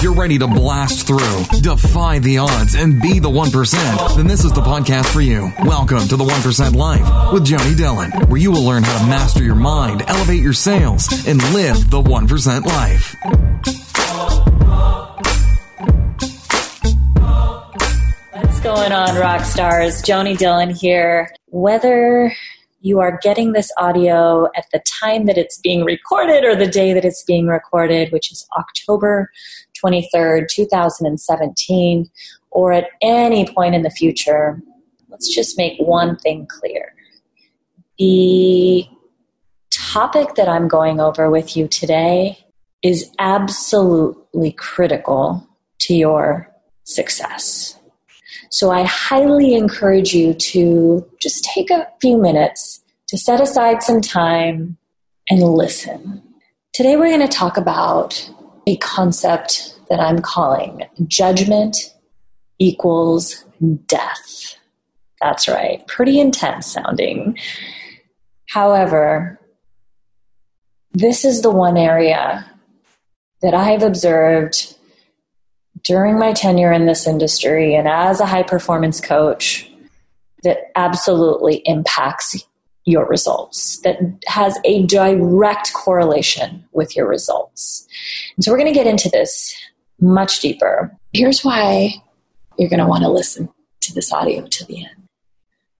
[0.00, 4.52] You're ready to blast through, defy the odds, and be the 1%, then this is
[4.52, 5.52] the podcast for you.
[5.64, 9.42] Welcome to the 1% Life with Joni Dillon, where you will learn how to master
[9.42, 13.16] your mind, elevate your sales, and live the 1% life.
[18.34, 20.00] What's going on, rock stars?
[20.02, 21.28] Joni Dillon here.
[21.46, 22.32] Whether
[22.80, 26.92] you are getting this audio at the time that it's being recorded or the day
[26.92, 29.30] that it's being recorded, which is October
[29.82, 32.10] 23rd, 2017,
[32.50, 34.60] or at any point in the future,
[35.08, 36.94] let's just make one thing clear.
[37.98, 38.86] The
[39.70, 42.46] topic that I'm going over with you today
[42.82, 45.48] is absolutely critical
[45.80, 46.52] to your
[46.84, 47.78] success.
[48.50, 54.00] So I highly encourage you to just take a few minutes to set aside some
[54.00, 54.78] time
[55.28, 56.22] and listen.
[56.72, 58.30] Today we're going to talk about
[58.66, 61.94] a concept that I'm calling judgment
[62.58, 63.44] equals
[63.86, 64.56] death.
[65.20, 67.38] That's right, pretty intense sounding.
[68.48, 69.40] However,
[70.92, 72.50] this is the one area
[73.42, 74.76] that I've observed
[75.84, 79.70] during my tenure in this industry and as a high performance coach
[80.42, 82.44] that absolutely impacts
[82.84, 87.86] your results, that has a direct correlation with your results.
[88.36, 89.54] And so we're going to get into this
[90.00, 90.96] much deeper.
[91.12, 91.94] Here's why
[92.58, 93.48] you're going to want to listen
[93.80, 95.08] to this audio to the end.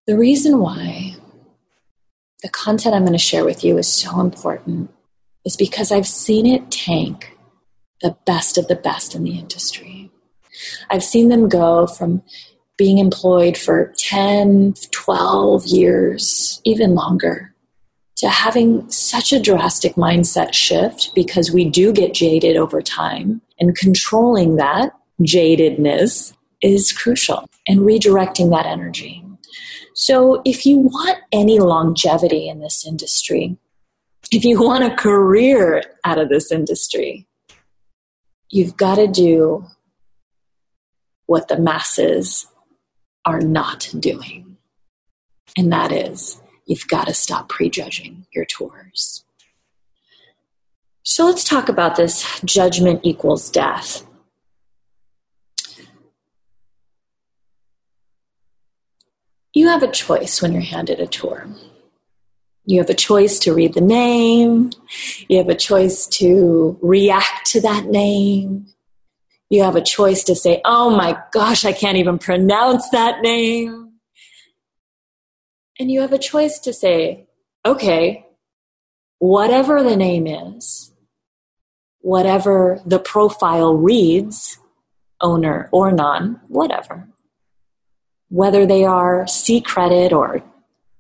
[0.07, 1.17] The reason why
[2.43, 4.91] the content I'm going to share with you is so important
[5.45, 7.37] is because I've seen it tank
[8.01, 10.11] the best of the best in the industry.
[10.91, 12.23] I've seen them go from
[12.77, 17.55] being employed for 10, 12 years, even longer,
[18.19, 23.77] to having such a drastic mindset shift because we do get jaded over time, and
[23.77, 29.25] controlling that jadedness is crucial and redirecting that energy.
[29.95, 33.57] So, if you want any longevity in this industry,
[34.31, 37.27] if you want a career out of this industry,
[38.51, 39.65] you've got to do
[41.27, 42.47] what the masses
[43.25, 44.57] are not doing.
[45.57, 49.25] And that is, you've got to stop prejudging your tours.
[51.03, 54.07] So let's talk about this judgment equals death.
[59.55, 61.49] You have a choice when you're handed a tour.
[62.67, 64.71] You have a choice to read the name.
[65.27, 68.67] You have a choice to react to that name.
[69.49, 73.88] You have a choice to say, oh my gosh, I can't even pronounce that name.
[75.79, 77.27] And you have a choice to say,
[77.65, 78.27] okay,
[79.19, 80.93] whatever the name is,
[82.01, 84.59] whatever the profile reads,
[85.21, 87.09] owner or non, whatever,
[88.29, 90.43] whether they are C credit or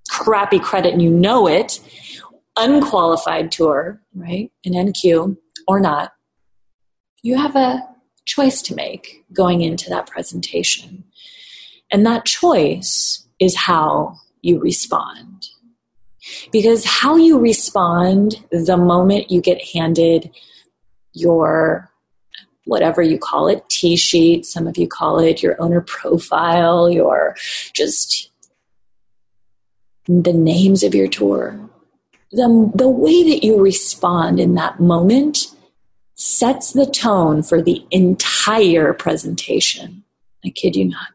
[0.08, 1.80] crappy credit and you know it,
[2.56, 5.36] unqualified tour, right, an NQ
[5.66, 6.12] or not,
[7.22, 7.82] you have a
[8.24, 11.04] choice to make going into that presentation.
[11.90, 15.48] And that choice is how you respond.
[16.52, 20.30] Because how you respond the moment you get handed
[21.12, 21.90] your
[22.64, 27.34] whatever you call it, T sheet, some of you call it your owner profile, your
[27.72, 28.30] just
[30.06, 31.58] the names of your tour,
[32.30, 35.54] the, the way that you respond in that moment
[36.14, 40.04] sets the tone for the entire presentation.
[40.44, 41.08] I kid you not.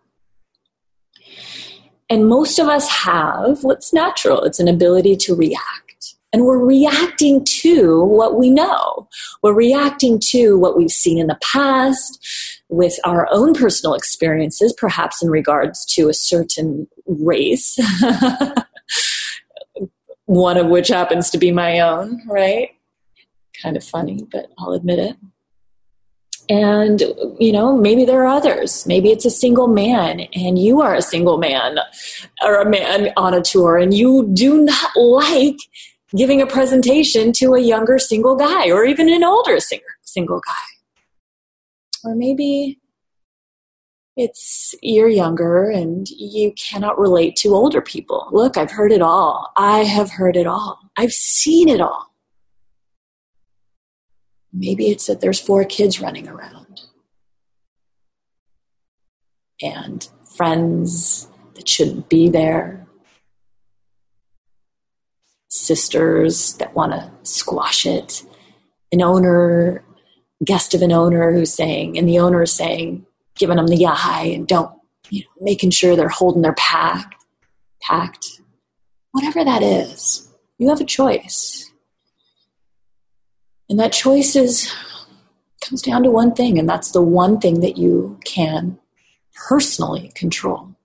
[2.10, 6.16] And most of us have what's natural it's an ability to react.
[6.32, 9.08] And we're reacting to what we know.
[9.44, 12.20] We're reacting to what we've seen in the past
[12.70, 17.78] with our own personal experiences, perhaps in regards to a certain race.
[20.26, 22.70] one of which happens to be my own, right?
[23.62, 25.16] Kind of funny, but I'll admit it.
[26.50, 27.02] And,
[27.40, 28.86] you know, maybe there are others.
[28.86, 31.78] Maybe it's a single man and you are a single man
[32.44, 35.58] or a man on a tour and you do not like
[36.16, 39.58] giving a presentation to a younger single guy or even an older
[40.02, 40.64] single guy.
[42.04, 42.80] Or maybe
[44.16, 48.28] it's you're younger and you cannot relate to older people.
[48.32, 49.52] Look, I've heard it all.
[49.58, 50.80] I have heard it all.
[50.98, 52.13] I've seen it all.
[54.54, 56.82] Maybe it's that there's four kids running around
[59.62, 62.86] and friends that shouldn't be there,
[65.48, 68.24] sisters that want to squash it,
[68.92, 69.84] an owner
[70.44, 73.06] guest of an owner who's saying, and the owner is saying,
[73.36, 74.72] giving them the yeah and don't,
[75.10, 77.16] you know, making sure they're holding their pack,
[77.82, 78.42] packed.
[79.12, 80.28] Whatever that is,
[80.58, 81.72] you have a choice.
[83.70, 84.74] And that choice is
[85.62, 88.78] comes down to one thing, and that's the one thing that you can
[89.48, 90.76] personally control.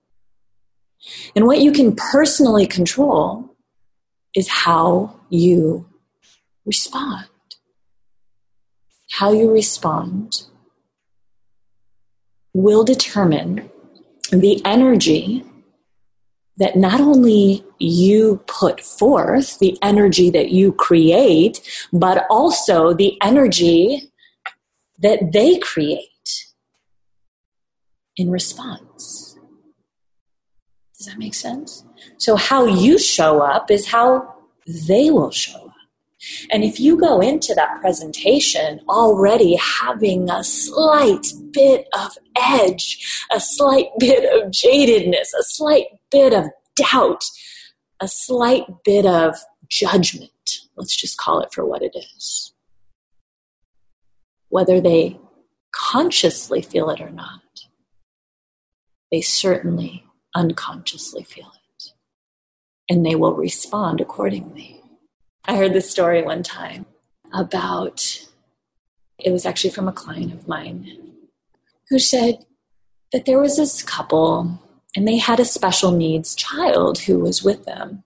[1.35, 3.55] And what you can personally control
[4.35, 5.87] is how you
[6.65, 7.25] respond.
[9.11, 10.43] How you respond
[12.53, 13.69] will determine
[14.31, 15.43] the energy
[16.59, 21.61] that not only you put forth, the energy that you create,
[21.91, 24.11] but also the energy
[24.99, 26.05] that they create
[28.17, 29.37] in response.
[30.97, 31.85] Does that make sense?
[32.17, 34.35] So, how you show up is how
[34.67, 35.73] they will show up.
[36.51, 43.39] And if you go into that presentation already having a slight bit of edge, a
[43.39, 46.45] slight bit of jadedness, a slight bit of
[46.75, 47.23] doubt,
[48.01, 49.35] a slight bit of
[49.69, 50.31] judgment,
[50.75, 52.53] let's just call it for what it is,
[54.49, 55.19] whether they
[55.73, 57.41] consciously feel it or not,
[59.11, 60.03] they certainly
[60.35, 61.91] unconsciously feel it.
[62.89, 64.81] And they will respond accordingly.
[65.45, 66.85] I heard this story one time
[67.33, 68.25] about,
[69.19, 71.15] it was actually from a client of mine
[71.89, 72.45] who said
[73.11, 74.59] that there was this couple
[74.95, 78.03] and they had a special needs child who was with them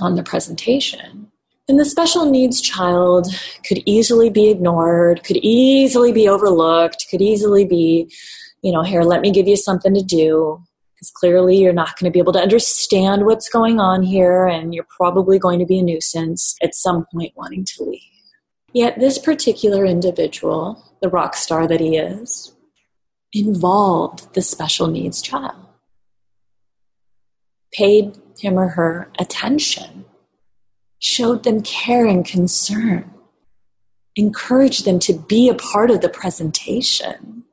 [0.00, 1.30] on the presentation.
[1.68, 3.28] And the special needs child
[3.66, 8.10] could easily be ignored, could easily be overlooked, could easily be,
[8.62, 10.62] you know, here, let me give you something to do.
[10.94, 14.74] Because clearly you're not going to be able to understand what's going on here, and
[14.74, 18.00] you're probably going to be a nuisance at some point wanting to leave.
[18.72, 22.52] Yet, this particular individual, the rock star that he is,
[23.32, 25.67] involved the special needs child,
[27.72, 30.04] paid him or her attention
[30.98, 33.10] showed them care and concern,
[34.16, 37.44] encouraged them to be a part of the presentation.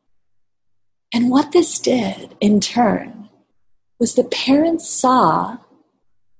[1.14, 3.30] And what this did in turn
[4.00, 5.58] was the parents saw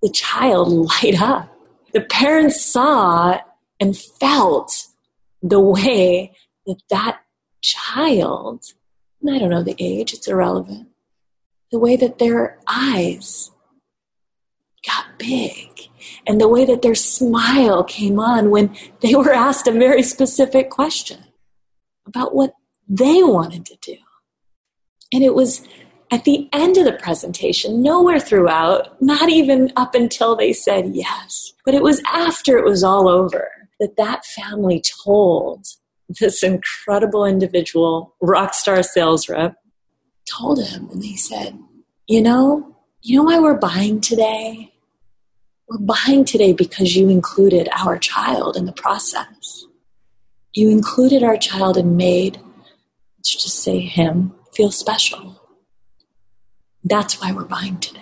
[0.01, 1.51] the child light up.
[1.94, 3.39] The parents saw
[3.80, 4.88] and felt
[5.42, 6.33] the way
[6.66, 7.21] that that
[7.62, 8.66] child,
[9.28, 10.89] I don't know the age, it's irrelevant,
[11.71, 13.51] the way that their eyes
[14.85, 15.89] got big
[16.27, 20.69] and the way that their smile came on when they were asked a very specific
[20.69, 21.23] question
[22.05, 22.53] about what
[22.87, 23.97] they wanted to do.
[25.13, 25.67] And it was
[26.11, 31.53] at the end of the presentation, nowhere throughout, not even up until they said yes,
[31.65, 33.49] but it was after it was all over
[33.79, 35.65] that that family told
[36.07, 39.55] this incredible individual, rock star sales rep,
[40.31, 41.57] told him, and they said,
[42.07, 44.75] You know, you know why we're buying today?
[45.67, 49.65] We're buying today because you included our child in the process.
[50.53, 52.39] You included our child and made,
[53.17, 55.41] let's just say him, feel special.
[56.83, 58.01] That's why we're buying today.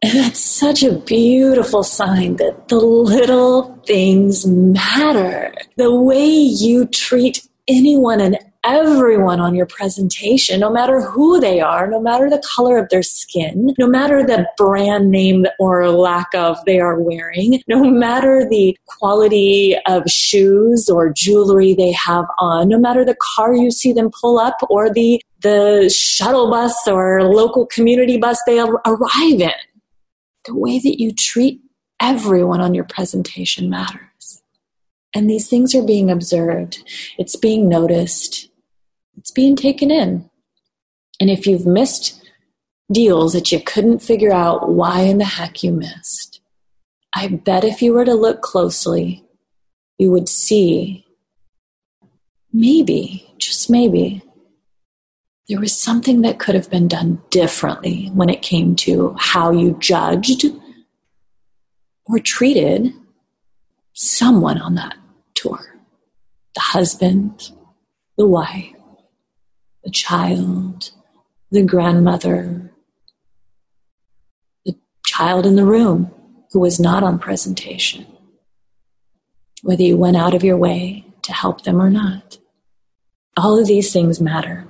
[0.00, 5.52] And that's such a beautiful sign that the little things matter.
[5.76, 11.88] The way you treat anyone and everyone on your presentation, no matter who they are,
[11.88, 16.56] no matter the color of their skin, no matter the brand name or lack of
[16.64, 22.78] they are wearing, no matter the quality of shoes or jewelry they have on, no
[22.78, 27.66] matter the car you see them pull up or the, the shuttle bus or local
[27.66, 29.50] community bus they arrive in.
[30.44, 31.60] The way that you treat
[32.00, 34.42] everyone on your presentation matters.
[35.14, 36.82] And these things are being observed.
[37.18, 38.48] It's being noticed
[39.16, 40.28] it's being taken in.
[41.20, 42.20] And if you've missed
[42.90, 46.40] deals that you couldn't figure out why in the heck you missed,
[47.14, 49.24] I bet if you were to look closely,
[49.98, 51.06] you would see
[52.52, 54.22] maybe, just maybe,
[55.48, 59.76] there was something that could have been done differently when it came to how you
[59.80, 60.46] judged
[62.06, 62.92] or treated
[63.92, 64.96] someone on that
[65.34, 65.72] tour
[66.54, 67.50] the husband,
[68.18, 68.74] the wife,
[69.84, 70.90] the child,
[71.50, 72.70] the grandmother,
[74.64, 76.10] the child in the room
[76.52, 78.06] who was not on presentation,
[79.62, 82.38] whether you went out of your way to help them or not.
[83.36, 84.66] All of these things matter.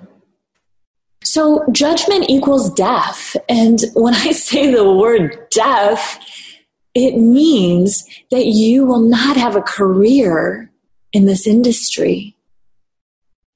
[1.25, 3.37] So, judgment equals death.
[3.49, 6.19] And when I say the word death,
[6.95, 10.71] it means that you will not have a career
[11.13, 12.37] in this industry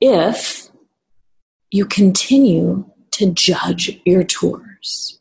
[0.00, 0.65] if
[1.76, 5.21] you continue to judge your tours.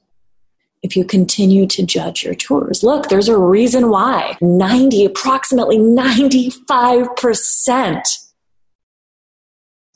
[0.82, 8.04] If you continue to judge your tours, look, there's a reason why 90, approximately 95%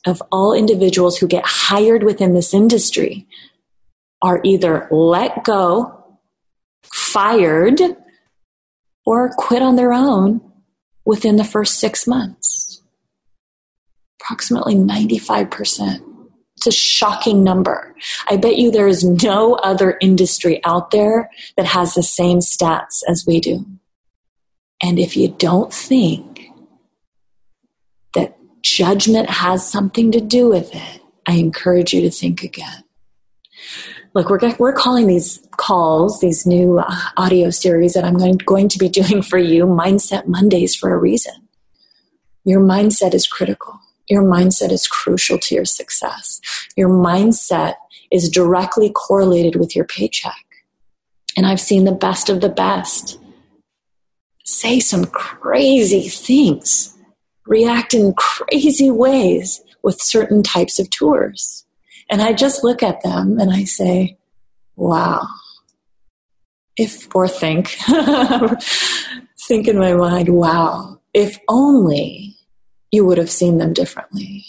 [0.06, 3.26] of all individuals who get hired within this industry
[4.20, 6.18] are either let go,
[6.82, 7.80] fired,
[9.06, 10.42] or quit on their own
[11.06, 12.82] within the first six months.
[14.20, 16.09] Approximately 95%.
[16.60, 17.94] It's a shocking number.
[18.28, 23.00] I bet you there is no other industry out there that has the same stats
[23.08, 23.64] as we do.
[24.82, 26.50] And if you don't think
[28.12, 32.84] that judgment has something to do with it, I encourage you to think again.
[34.12, 38.68] Look, we're, we're calling these calls, these new uh, audio series that I'm going, going
[38.68, 41.48] to be doing for you, Mindset Mondays for a reason.
[42.44, 43.80] Your mindset is critical.
[44.10, 46.40] Your mindset is crucial to your success.
[46.76, 47.76] Your mindset
[48.10, 50.44] is directly correlated with your paycheck.
[51.36, 53.18] And I've seen the best of the best
[54.44, 56.96] say some crazy things,
[57.46, 61.64] react in crazy ways with certain types of tours.
[62.10, 64.18] And I just look at them and I say,
[64.74, 65.26] wow.
[66.76, 67.68] If, or think,
[69.46, 72.29] think in my mind, wow, if only
[72.90, 74.44] you would have seen them differently.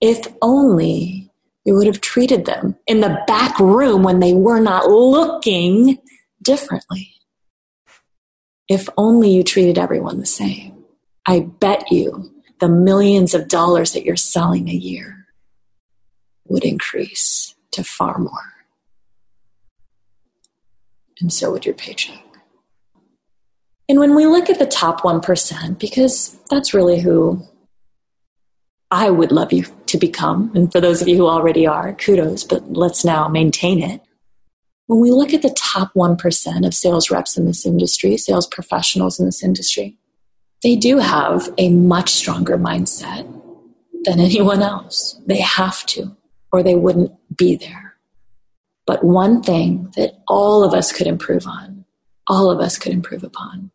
[0.00, 1.30] If only
[1.64, 5.98] you would have treated them in the back room when they were not looking
[6.42, 7.12] differently.
[8.68, 10.84] If only you treated everyone the same.
[11.26, 12.30] I bet you
[12.60, 15.26] the millions of dollars that you're selling a year
[16.46, 18.52] would increase to far more.
[21.20, 22.20] And so would your paycheck.
[23.88, 27.46] And when we look at the top 1%, because that's really who
[28.94, 30.52] I would love you to become.
[30.54, 34.00] And for those of you who already are, kudos, but let's now maintain it.
[34.86, 39.18] When we look at the top 1% of sales reps in this industry, sales professionals
[39.18, 39.98] in this industry,
[40.62, 43.26] they do have a much stronger mindset
[44.04, 45.20] than anyone else.
[45.26, 46.16] They have to,
[46.52, 47.96] or they wouldn't be there.
[48.86, 51.84] But one thing that all of us could improve on,
[52.28, 53.72] all of us could improve upon,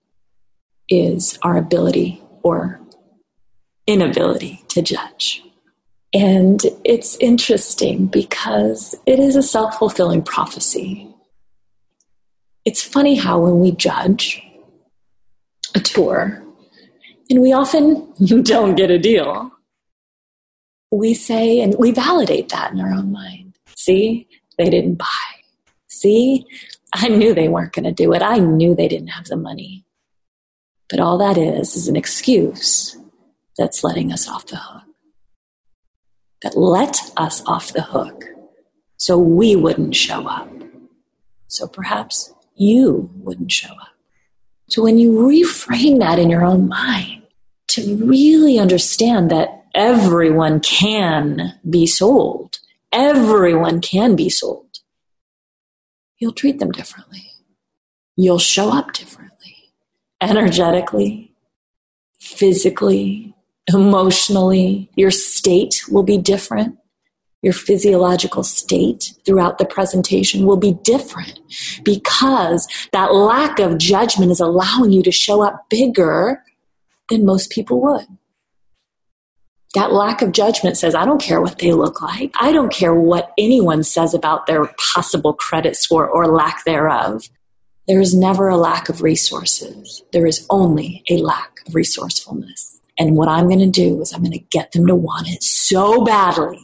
[0.88, 2.80] is our ability or
[3.90, 5.44] inability to judge.
[6.14, 11.08] And it's interesting because it is a self fulfilling prophecy.
[12.66, 14.44] It's funny how when we judge
[15.76, 16.44] a tour,
[17.30, 18.12] and we often
[18.44, 19.52] don't get a deal,
[20.92, 23.58] we say and we validate that in our own mind.
[23.76, 24.28] See,
[24.58, 25.06] they didn't buy.
[25.88, 26.46] See,
[26.94, 28.22] I knew they weren't going to do it.
[28.22, 29.86] I knew they didn't have the money.
[30.90, 32.99] But all that is is an excuse
[33.60, 34.84] that's letting us off the hook.
[36.42, 38.24] That let us off the hook
[38.96, 40.50] so we wouldn't show up.
[41.48, 43.90] So perhaps you wouldn't show up.
[44.70, 47.24] So when you reframe that in your own mind
[47.70, 52.60] to really understand that everyone can be sold,
[52.94, 54.80] everyone can be sold,
[56.18, 57.32] you'll treat them differently.
[58.16, 59.56] You'll show up differently,
[60.22, 61.36] energetically,
[62.20, 63.34] physically,
[63.74, 66.78] emotionally, your state will be different.
[67.42, 71.40] Your physiological state throughout the presentation will be different
[71.84, 76.44] because that lack of judgment is allowing you to show up bigger
[77.10, 78.06] than most people would.
[79.76, 82.34] That lack of judgment says, I don't care what they look like.
[82.40, 87.30] I don't care what anyone says about their possible credit score or lack thereof.
[87.88, 90.04] There is never a lack of resources.
[90.12, 92.79] There is only a lack of resourcefulness.
[93.00, 95.42] And what I'm going to do is I'm going to get them to want it
[95.42, 96.60] so badly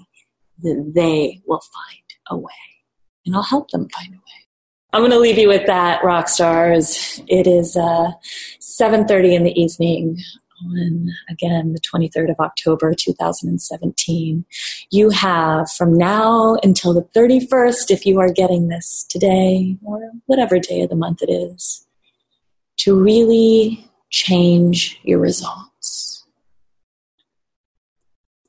[0.62, 2.52] that they will find a way.
[3.26, 4.22] And I'll help them find a way.
[4.92, 7.22] I'm going to leave you with that, rock stars.
[7.28, 8.12] It is uh,
[8.62, 10.20] 7.30 in the evening
[10.64, 14.46] on, again, the 23rd of October, 2017.
[14.92, 20.60] You have from now until the 31st, if you are getting this today or whatever
[20.60, 21.86] day of the month it is,
[22.78, 25.75] to really change your results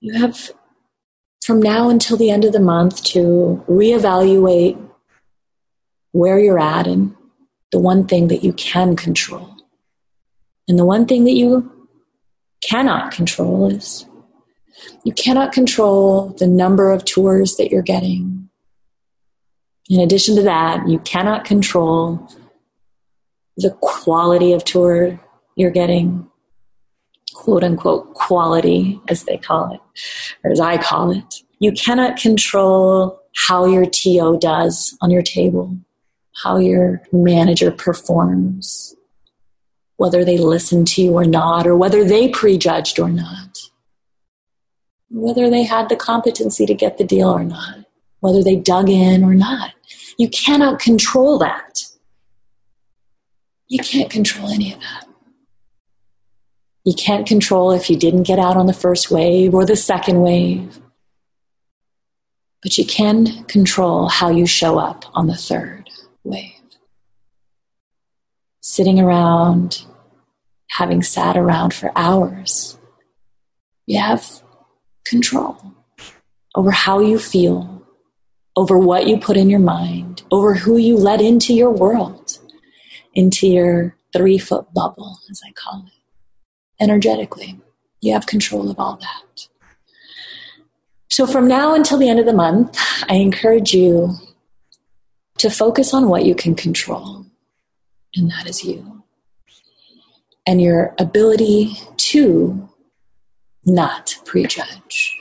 [0.07, 0.53] you have
[1.45, 4.81] from now until the end of the month to reevaluate
[6.13, 7.15] where you're at and
[7.73, 9.57] the one thing that you can control.
[10.69, 11.89] And the one thing that you
[12.61, 14.07] cannot control is
[15.05, 18.49] you cannot control the number of tours that you're getting.
[19.91, 22.29] In addition to that, you cannot control
[23.57, 25.21] the quality of tour
[25.57, 26.31] you're getting
[27.47, 29.81] quote unquote quality, as they call it,
[30.43, 31.43] or as I call it.
[31.61, 35.79] You cannot control how your TO does on your table,
[36.43, 38.97] how your manager performs,
[39.97, 43.57] whether they listen to you or not, or whether they prejudged or not,
[45.09, 47.85] whether they had the competency to get the deal or not,
[48.19, 49.71] whether they dug in or not.
[50.19, 51.79] You cannot control that.
[53.69, 55.06] You can't control any of that.
[56.87, 60.23] You can't control if you didn't get out on the first wave or the second
[60.23, 60.79] wave.
[62.63, 65.91] But you can control how you show up on the third
[66.23, 66.53] wave.
[68.61, 69.85] Sitting around,
[70.71, 72.79] having sat around for hours,
[73.87, 74.43] you have
[75.05, 75.57] control
[76.55, 77.83] over how you feel,
[78.55, 82.39] over what you put in your mind, over who you let into your world,
[83.13, 85.96] into your three foot bubble, as I call it
[86.81, 87.61] energetically.
[88.01, 89.49] You have control of all that.
[91.09, 92.79] So, from now until the end of the month,
[93.09, 94.17] I encourage you
[95.39, 97.27] to focus on what you can control,
[98.15, 99.05] and that is you.
[100.47, 102.69] And your ability to
[103.65, 105.19] not prejudge.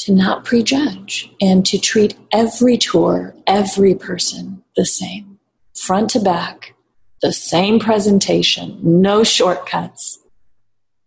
[0.00, 5.38] To not prejudge and to treat every tour, every person the same,
[5.74, 6.74] front to back,
[7.20, 10.20] the same presentation, no shortcuts.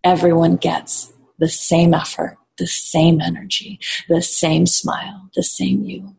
[0.03, 6.15] Everyone gets the same effort, the same energy, the same smile, the same you.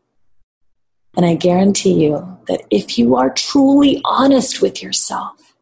[1.15, 5.53] And I guarantee you that if you are truly honest with yourself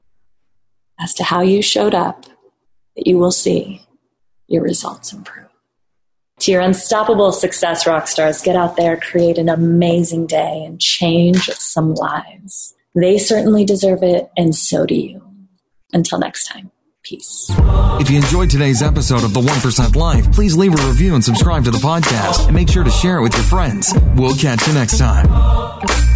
[1.00, 2.25] as to how you showed up,
[2.95, 3.81] that you will see
[4.47, 5.47] your results improve.
[6.39, 11.43] To your unstoppable success rock stars, get out there, create an amazing day, and change
[11.50, 12.73] some lives.
[12.93, 15.21] They certainly deserve it, and so do you.
[15.93, 16.71] Until next time,
[17.03, 17.50] peace.
[18.00, 21.63] If you enjoyed today's episode of The 1% Life, please leave a review and subscribe
[21.65, 23.94] to the podcast, and make sure to share it with your friends.
[24.16, 26.10] We'll catch you next time.